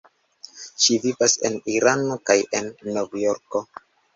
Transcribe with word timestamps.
Ŝi 0.85 0.95
vivas 1.03 1.35
en 1.49 1.59
Irano 1.75 2.17
kaj 2.31 2.39
en 2.61 2.73
Novjorko. 2.97 3.63